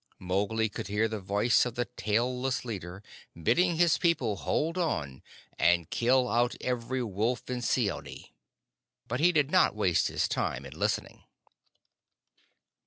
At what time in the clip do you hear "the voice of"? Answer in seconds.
1.07-1.75